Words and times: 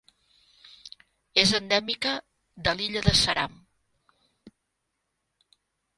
És 1.41 1.51
endèmica 1.59 2.15
de 2.69 2.75
l'illa 2.79 3.05
de 3.09 3.15
Seram. 3.21 3.57